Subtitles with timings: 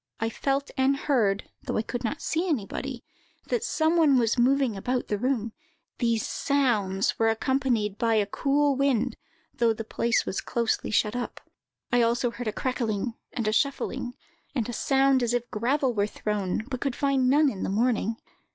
[0.19, 3.03] I felt and heard, though I could not see anybody,
[3.49, 5.53] that some one was moving about the room;
[5.99, 9.15] these sounds were accompanied by a cool wind,
[9.53, 11.39] though the place was closely shut up.
[11.91, 14.15] I heard also a crackling, and a shuffling,
[14.55, 18.15] and a sound as if gravel were thrown; but could find none in the morning.